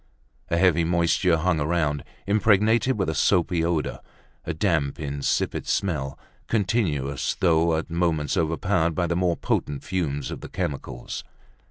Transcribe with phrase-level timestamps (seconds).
[0.49, 3.99] A heavy moisture hung around, impregnated with a soapy odor,
[4.45, 10.41] a damp insipid smell, continuous though at moments overpowered by the more potent fumes of
[10.41, 11.23] the chemicals.